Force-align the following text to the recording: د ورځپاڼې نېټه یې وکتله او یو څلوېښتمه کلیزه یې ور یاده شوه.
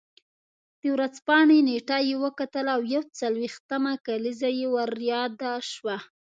د 0.81 0.83
ورځپاڼې 0.95 1.59
نېټه 1.67 1.97
یې 2.07 2.15
وکتله 2.23 2.69
او 2.75 2.81
یو 2.95 3.03
څلوېښتمه 3.19 3.91
کلیزه 4.05 4.49
یې 4.59 4.67
ور 4.75 4.91
یاده 5.11 5.53
شوه. 5.71 5.97